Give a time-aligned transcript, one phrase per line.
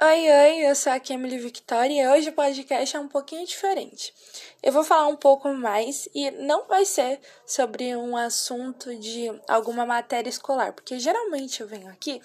[0.00, 4.14] Oi, oi, eu sou a Emily Victoria e hoje o podcast é um pouquinho diferente.
[4.62, 9.84] Eu vou falar um pouco mais e não vai ser sobre um assunto de alguma
[9.84, 12.22] matéria escolar, porque geralmente eu venho aqui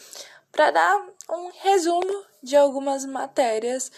[0.51, 3.91] para dar um resumo de algumas matérias,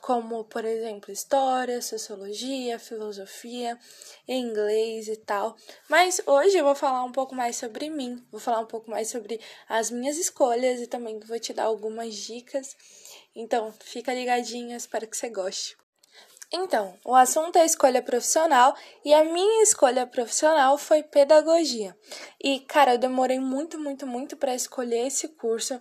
[0.00, 3.78] como, por exemplo, história, sociologia, filosofia,
[4.26, 5.56] inglês e tal.
[5.90, 9.08] Mas hoje eu vou falar um pouco mais sobre mim, vou falar um pouco mais
[9.08, 12.74] sobre as minhas escolhas e também vou te dar algumas dicas
[13.34, 15.76] então, fica ligadinha, espero que você goste.
[16.52, 21.96] Então, o assunto é escolha profissional e a minha escolha profissional foi pedagogia.
[22.42, 25.80] E, cara, eu demorei muito, muito, muito para escolher esse curso.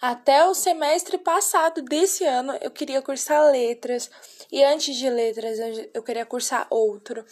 [0.00, 4.10] Até o semestre passado desse ano eu queria cursar letras
[4.50, 5.58] e antes de letras
[5.92, 7.22] eu queria cursar outro.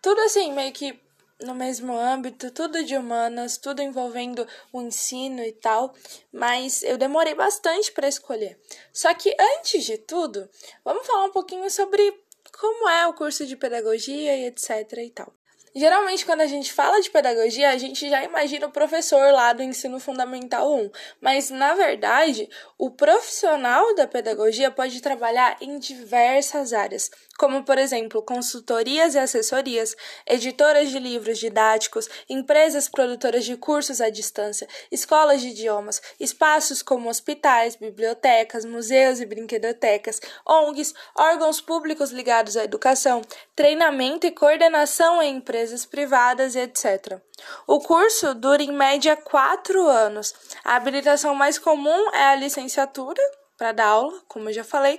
[0.00, 1.07] Tudo assim, meio que
[1.40, 5.94] no mesmo âmbito, tudo de humanas, tudo envolvendo o ensino e tal,
[6.32, 8.58] mas eu demorei bastante para escolher.
[8.92, 10.48] Só que antes de tudo,
[10.84, 12.12] vamos falar um pouquinho sobre
[12.58, 15.32] como é o curso de pedagogia e etc e tal.
[15.74, 19.62] Geralmente, quando a gente fala de pedagogia, a gente já imagina o professor lá do
[19.62, 27.10] ensino fundamental 1, mas na verdade, o profissional da pedagogia pode trabalhar em diversas áreas,
[27.38, 34.10] como por exemplo, consultorias e assessorias, editoras de livros didáticos, empresas produtoras de cursos à
[34.10, 42.56] distância, escolas de idiomas, espaços como hospitais, bibliotecas, museus e brinquedotecas, ONGs, órgãos públicos ligados
[42.56, 43.22] à educação,
[43.54, 47.20] treinamento e coordenação em empresas privadas e etc.
[47.68, 50.34] O curso dura em média quatro anos.
[50.64, 53.22] A habilitação mais comum é a licenciatura
[53.58, 54.98] para dar aula, como eu já falei,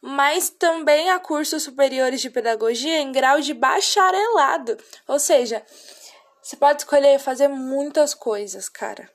[0.00, 4.76] mas também há cursos superiores de pedagogia em grau de bacharelado.
[5.08, 5.64] Ou seja,
[6.42, 9.10] você pode escolher fazer muitas coisas, cara.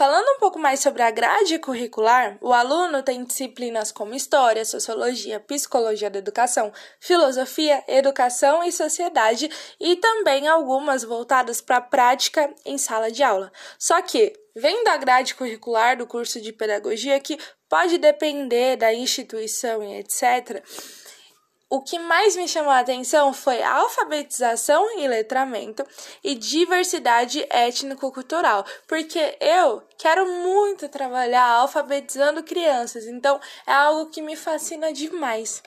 [0.00, 5.38] Falando um pouco mais sobre a grade curricular, o aluno tem disciplinas como História, Sociologia,
[5.40, 12.78] Psicologia da Educação, Filosofia, Educação e Sociedade e também algumas voltadas para a prática em
[12.78, 13.52] sala de aula.
[13.78, 19.82] Só que, vendo a grade curricular do curso de Pedagogia, que pode depender da instituição
[19.82, 20.64] e etc.,
[21.72, 25.86] o que mais me chamou a atenção foi alfabetização e letramento
[26.22, 34.34] e diversidade étnico-cultural, porque eu quero muito trabalhar alfabetizando crianças, então é algo que me
[34.34, 35.62] fascina demais.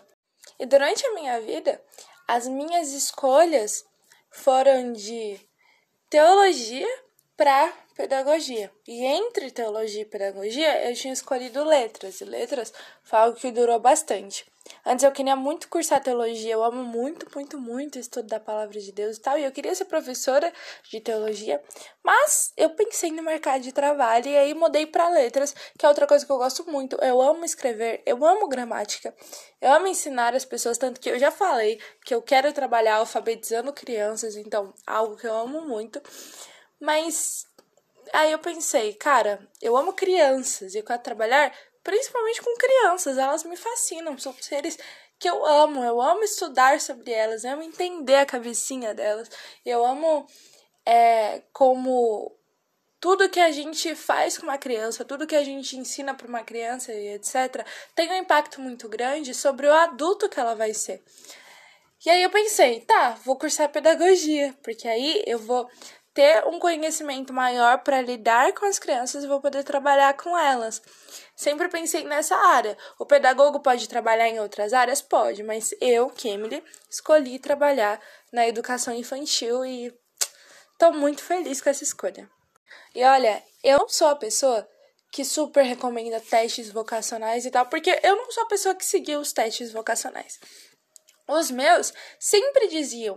[0.60, 1.82] E durante a minha vida,
[2.28, 3.86] as minhas escolhas
[4.30, 5.40] foram de
[6.10, 6.88] teologia
[7.38, 8.70] para pedagogia.
[8.86, 13.80] E entre teologia e pedagogia, eu tinha escolhido letras, e letras foi algo que durou
[13.80, 14.46] bastante.
[14.86, 18.80] Antes eu queria muito cursar teologia, eu amo muito, muito, muito o estudo da palavra
[18.80, 20.52] de Deus e tal, e eu queria ser professora
[20.90, 21.62] de teologia,
[22.04, 26.08] mas eu pensei no mercado de trabalho e aí mudei para letras, que é outra
[26.08, 26.98] coisa que eu gosto muito.
[27.02, 29.14] Eu amo escrever, eu amo gramática,
[29.62, 33.74] eu amo ensinar as pessoas, tanto que eu já falei que eu quero trabalhar alfabetizando
[33.74, 36.02] crianças, então algo que eu amo muito.
[36.80, 37.46] Mas
[38.12, 41.54] aí eu pensei, cara, eu amo crianças e eu quero trabalhar
[41.84, 44.78] principalmente com crianças, elas me fascinam, são seres
[45.20, 49.30] que eu amo, eu amo estudar sobre elas, eu amo entender a cabecinha delas,
[49.66, 50.28] eu amo
[50.86, 52.36] é, como
[53.00, 56.44] tudo que a gente faz com uma criança, tudo que a gente ensina para uma
[56.44, 61.04] criança e etc., tem um impacto muito grande sobre o adulto que ela vai ser.
[62.06, 65.70] E aí eu pensei, tá, vou cursar pedagogia, porque aí eu vou
[66.14, 70.82] ter um conhecimento maior para lidar com as crianças e vou poder trabalhar com elas.
[71.36, 72.78] Sempre pensei nessa área.
[73.00, 75.02] O pedagogo pode trabalhar em outras áreas?
[75.02, 78.00] Pode, mas eu, Kimberly, escolhi trabalhar
[78.32, 79.92] na educação infantil e
[80.74, 82.30] estou muito feliz com essa escolha.
[82.94, 84.68] E olha, eu sou a pessoa
[85.12, 89.20] que super recomenda testes vocacionais e tal, porque eu não sou a pessoa que seguiu
[89.20, 90.40] os testes vocacionais.
[91.28, 93.16] Os meus sempre diziam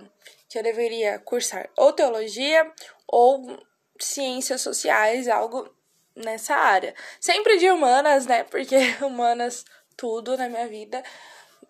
[0.48, 2.70] que eu deveria cursar ou teologia
[3.06, 3.58] ou
[3.98, 5.68] ciências sociais, algo
[6.14, 6.94] nessa área.
[7.20, 8.44] Sempre de humanas, né?
[8.44, 9.64] Porque humanas
[9.96, 11.02] tudo na minha vida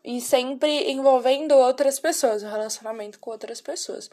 [0.05, 4.09] e sempre envolvendo outras pessoas, o relacionamento com outras pessoas.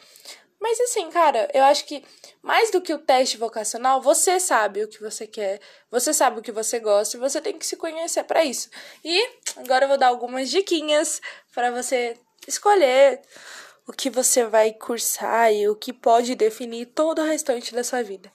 [0.60, 2.06] Mas assim, cara, eu acho que
[2.42, 5.60] mais do que o teste vocacional, você sabe o que você quer,
[5.92, 8.70] você sabe o que você gosta e você tem que se conhecer para isso.
[9.04, 11.22] E agora eu vou dar algumas diquinhas
[11.54, 12.18] para você
[12.48, 13.22] escolher
[13.88, 18.04] o que você vai cursar e o que pode definir todo o restante da sua
[18.04, 18.32] vida.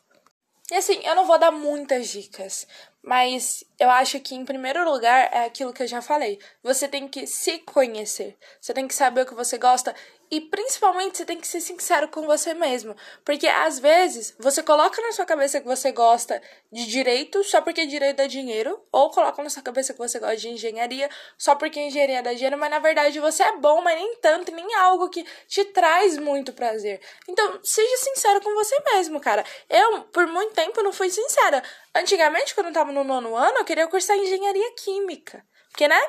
[0.70, 2.66] E assim, eu não vou dar muitas dicas,
[3.02, 6.38] mas eu acho que em primeiro lugar é aquilo que eu já falei.
[6.62, 8.36] Você tem que se conhecer.
[8.60, 9.94] Você tem que saber o que você gosta
[10.30, 12.94] E principalmente você tem que ser sincero com você mesmo.
[13.25, 17.86] Porque às vezes você coloca na sua cabeça que você gosta de direito só porque
[17.86, 18.78] direito dá dinheiro.
[18.92, 22.58] Ou coloca na sua cabeça que você gosta de engenharia só porque engenharia dá dinheiro.
[22.58, 26.52] Mas na verdade você é bom, mas nem tanto, nem algo que te traz muito
[26.52, 27.00] prazer.
[27.26, 29.44] Então seja sincero com você mesmo, cara.
[29.69, 31.62] Eu, por muito tempo, não fui sincera.
[31.94, 35.44] Antigamente, quando eu tava no nono ano, eu queria cursar engenharia química.
[35.70, 36.00] Porque, né?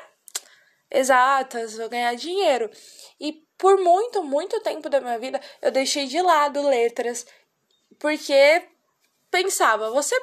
[0.90, 2.70] Exatas, vou ganhar dinheiro.
[3.20, 7.26] E por muito, muito tempo da minha vida, eu deixei de lado letras,
[7.98, 8.62] porque
[9.30, 10.14] pensava, você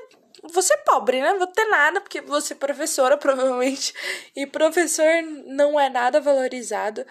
[0.43, 1.31] você é pobre, né?
[1.31, 3.93] Não vou ter nada, porque você é professora, provavelmente.
[4.35, 7.05] E professor não é nada valorizado.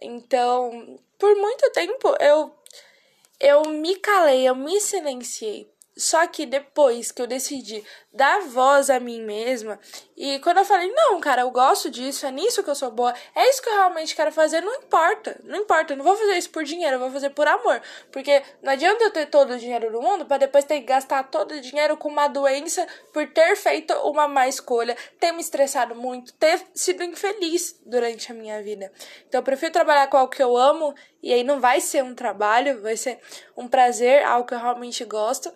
[0.00, 2.54] Então, por muito tempo eu
[3.40, 5.73] eu me calei, eu me silenciei.
[5.96, 9.78] Só que depois que eu decidi dar voz a mim mesma,
[10.16, 13.14] e quando eu falei, não, cara, eu gosto disso, é nisso que eu sou boa,
[13.34, 16.36] é isso que eu realmente quero fazer, não importa, não importa, eu não vou fazer
[16.36, 17.80] isso por dinheiro, eu vou fazer por amor.
[18.10, 21.24] Porque não adianta eu ter todo o dinheiro do mundo para depois ter que gastar
[21.30, 25.94] todo o dinheiro com uma doença por ter feito uma má escolha, ter me estressado
[25.94, 28.92] muito, ter sido infeliz durante a minha vida.
[29.28, 32.14] Então eu prefiro trabalhar com algo que eu amo, e aí não vai ser um
[32.14, 33.18] trabalho, vai ser
[33.56, 35.52] um prazer, algo que eu realmente gosto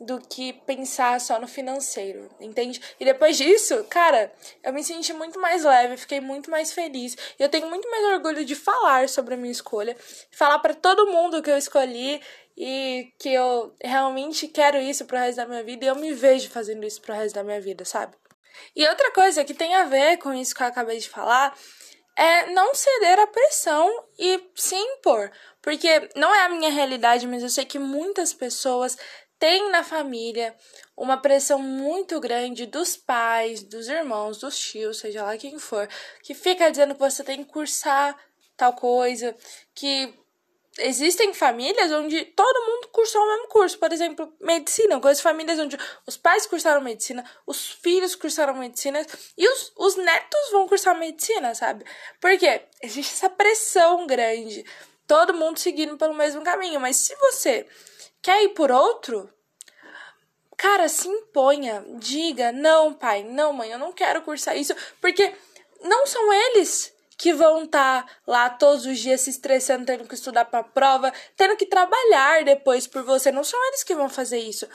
[0.00, 2.80] do que pensar só no financeiro, entende?
[2.98, 4.32] E depois disso, cara,
[4.62, 7.14] eu me senti muito mais leve, fiquei muito mais feliz.
[7.38, 9.94] E eu tenho muito mais orgulho de falar sobre a minha escolha,
[10.30, 12.20] falar para todo mundo que eu escolhi
[12.56, 16.48] e que eu realmente quero isso pro resto da minha vida e eu me vejo
[16.48, 18.16] fazendo isso pro resto da minha vida, sabe?
[18.74, 21.54] E outra coisa que tem a ver com isso que eu acabei de falar
[22.16, 23.88] é não ceder à pressão
[24.18, 25.30] e se impor.
[25.62, 28.96] Porque não é a minha realidade, mas eu sei que muitas pessoas
[29.40, 30.54] tem na família
[30.94, 35.88] uma pressão muito grande dos pais, dos irmãos, dos tios, seja lá quem for,
[36.22, 38.14] que fica dizendo que você tem que cursar
[38.54, 39.34] tal coisa,
[39.74, 40.14] que
[40.78, 45.78] existem famílias onde todo mundo cursou o mesmo curso, por exemplo, medicina, conheço famílias onde
[46.06, 49.04] os pais cursaram medicina, os filhos cursaram medicina
[49.38, 51.82] e os, os netos vão cursar medicina, sabe?
[52.20, 54.66] Porque existe essa pressão grande,
[55.06, 57.66] todo mundo seguindo pelo mesmo caminho, mas se você
[58.22, 59.32] Quer ir por outro?
[60.56, 61.84] Cara, se imponha.
[61.98, 64.74] Diga: não, pai, não, mãe, eu não quero cursar isso.
[65.00, 65.34] Porque
[65.82, 70.14] não são eles que vão estar tá lá todos os dias se estressando, tendo que
[70.14, 73.30] estudar para prova, tendo que trabalhar depois por você.
[73.30, 74.66] Não são eles que vão fazer isso.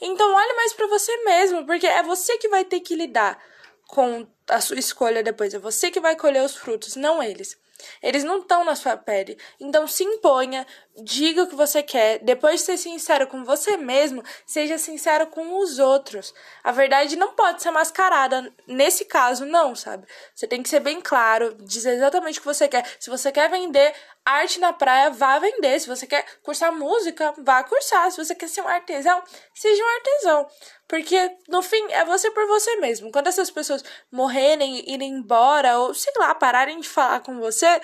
[0.00, 3.40] Então, olhe mais para você mesmo, porque é você que vai ter que lidar
[3.86, 5.54] com a sua escolha depois.
[5.54, 7.56] É você que vai colher os frutos, não eles.
[8.02, 9.38] Eles não estão na sua pele.
[9.60, 10.66] Então se imponha,
[10.96, 12.18] diga o que você quer.
[12.18, 16.34] Depois de ser sincero com você mesmo, seja sincero com os outros.
[16.62, 18.52] A verdade não pode ser mascarada.
[18.66, 20.06] Nesse caso, não, sabe?
[20.34, 22.84] Você tem que ser bem claro, dizer exatamente o que você quer.
[23.00, 23.94] Se você quer vender
[24.24, 25.80] arte na praia, vá vender.
[25.80, 28.10] Se você quer cursar música, vá cursar.
[28.10, 29.22] Se você quer ser um artesão,
[29.54, 30.46] seja um artesão.
[30.86, 33.10] Porque, no fim, é você por você mesmo.
[33.10, 37.80] Quando essas pessoas morrerem, irem embora, ou sei lá, pararem de falar com você,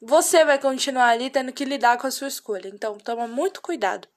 [0.00, 2.68] você vai continuar ali tendo que lidar com a sua escolha.
[2.68, 4.08] Então, toma muito cuidado.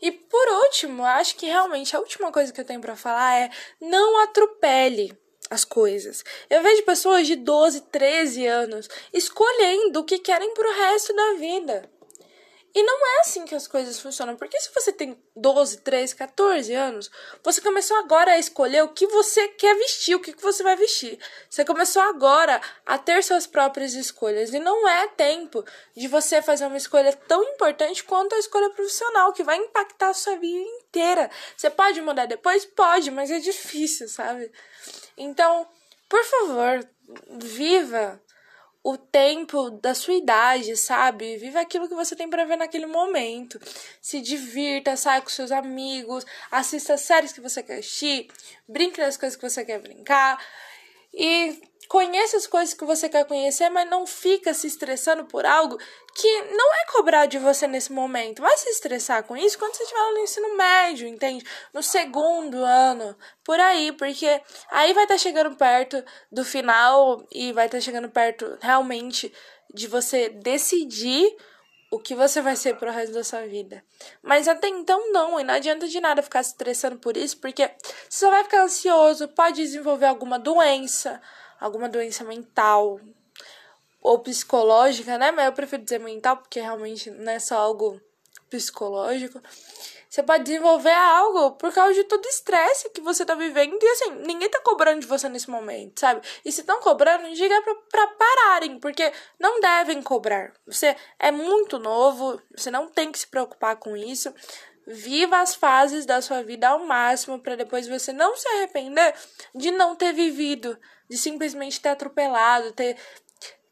[0.00, 3.50] E por último, acho que realmente a última coisa que eu tenho para falar é
[3.80, 5.16] não atropele
[5.50, 6.24] as coisas.
[6.48, 11.90] Eu vejo pessoas de 12, 13 anos escolhendo o que querem pro resto da vida.
[12.78, 14.36] E não é assim que as coisas funcionam.
[14.36, 17.10] Porque se você tem 12, 13, 14 anos,
[17.42, 21.18] você começou agora a escolher o que você quer vestir, o que você vai vestir.
[21.50, 24.54] Você começou agora a ter suas próprias escolhas.
[24.54, 25.64] E não é tempo
[25.96, 30.14] de você fazer uma escolha tão importante quanto a escolha profissional, que vai impactar a
[30.14, 31.28] sua vida inteira.
[31.56, 32.64] Você pode mudar depois?
[32.64, 34.52] Pode, mas é difícil, sabe?
[35.16, 35.66] Então,
[36.08, 36.88] por favor,
[37.40, 38.22] viva
[38.90, 41.36] o tempo da sua idade, sabe?
[41.36, 43.60] Viva aquilo que você tem para ver naquele momento.
[44.00, 48.28] Se divirta, saia com seus amigos, assista séries que você quer assistir,
[48.66, 50.42] brinque nas coisas que você quer brincar.
[51.12, 55.78] E conheça as coisas que você quer conhecer, mas não fica se estressando por algo
[56.14, 58.42] que não é cobrado de você nesse momento.
[58.42, 61.44] Vai se estressar com isso quando você estiver no ensino médio, entende?
[61.72, 64.26] No segundo ano, por aí, porque
[64.70, 69.32] aí vai estar tá chegando perto do final e vai estar tá chegando perto realmente
[69.72, 71.34] de você decidir
[71.90, 73.82] o que você vai ser pro resto da sua vida.
[74.22, 77.66] Mas até então não, e não adianta de nada ficar se estressando por isso, porque
[78.08, 81.20] você só vai ficar ansioso, pode desenvolver alguma doença,
[81.60, 83.00] alguma doença mental
[84.00, 85.30] ou psicológica, né?
[85.30, 88.00] Mas eu prefiro dizer mental porque realmente não é só algo
[88.48, 89.40] psicológico.
[90.08, 93.78] Você pode desenvolver algo por causa de todo o estresse que você tá vivendo.
[93.82, 96.26] E assim, ninguém tá cobrando de você nesse momento, sabe?
[96.44, 100.54] E se estão cobrando, diga pra, pra pararem, porque não devem cobrar.
[100.66, 104.32] Você é muito novo, você não tem que se preocupar com isso.
[104.90, 109.14] Viva as fases da sua vida ao máximo para depois você não se arrepender
[109.54, 110.78] de não ter vivido,
[111.10, 112.96] de simplesmente ter atropelado, ter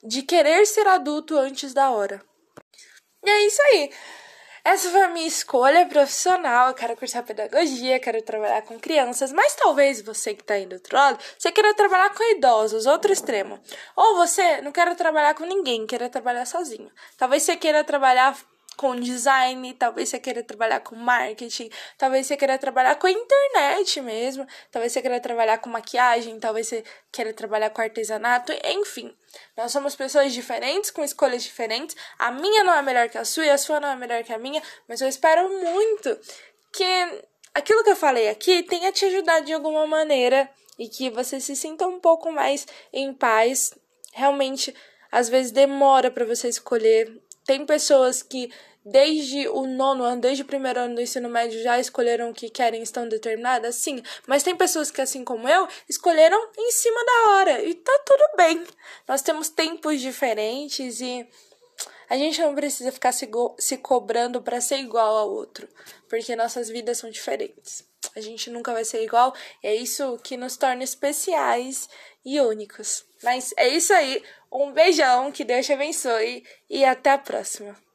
[0.04, 2.22] de querer ser adulto antes da hora.
[3.24, 3.90] E é isso aí.
[4.62, 6.68] Essa foi a minha escolha profissional.
[6.68, 10.74] Eu quero cursar pedagogia, quero trabalhar com crianças, mas talvez você que está aí do
[10.74, 13.58] outro lado, você queira trabalhar com idosos, outro extremo.
[13.94, 16.90] Ou você não quer trabalhar com ninguém, queira trabalhar sozinho.
[17.16, 18.36] Talvez você queira trabalhar
[18.76, 24.46] com design, talvez você queira trabalhar com marketing, talvez você queira trabalhar com internet mesmo,
[24.70, 29.14] talvez você queira trabalhar com maquiagem, talvez você queira trabalhar com artesanato, enfim.
[29.56, 31.96] Nós somos pessoas diferentes, com escolhas diferentes.
[32.18, 34.32] A minha não é melhor que a sua e a sua não é melhor que
[34.32, 36.18] a minha, mas eu espero muito
[36.72, 36.84] que
[37.54, 41.56] aquilo que eu falei aqui tenha te ajudado de alguma maneira e que você se
[41.56, 43.72] sinta um pouco mais em paz.
[44.12, 44.74] Realmente,
[45.10, 47.10] às vezes demora para você escolher
[47.46, 48.50] tem pessoas que
[48.84, 52.48] desde o nono ano, desde o primeiro ano do ensino médio já escolheram o que
[52.48, 53.74] querem, estão determinadas?
[53.74, 54.00] Sim.
[54.28, 57.62] Mas tem pessoas que, assim como eu, escolheram em cima da hora.
[57.62, 58.64] E tá tudo bem.
[59.08, 61.26] Nós temos tempos diferentes e
[62.08, 65.68] a gente não precisa ficar se, se cobrando para ser igual ao outro.
[66.08, 67.84] Porque nossas vidas são diferentes.
[68.14, 69.34] A gente nunca vai ser igual.
[69.62, 71.88] É isso que nos torna especiais
[72.24, 73.04] e únicos.
[73.22, 74.22] Mas é isso aí.
[74.50, 77.85] Um beijão, que Deus te abençoe e até a próxima.